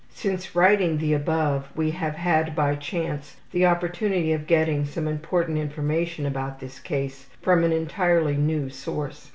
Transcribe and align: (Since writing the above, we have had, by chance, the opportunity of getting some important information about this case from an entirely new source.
(Since 0.15 0.55
writing 0.55 0.97
the 0.97 1.13
above, 1.13 1.69
we 1.75 1.91
have 1.91 2.15
had, 2.15 2.55
by 2.55 2.73
chance, 2.73 3.35
the 3.51 3.67
opportunity 3.67 4.33
of 4.33 4.47
getting 4.47 4.83
some 4.83 5.07
important 5.07 5.59
information 5.59 6.25
about 6.25 6.59
this 6.59 6.79
case 6.79 7.27
from 7.39 7.63
an 7.63 7.71
entirely 7.71 8.35
new 8.35 8.67
source. 8.67 9.29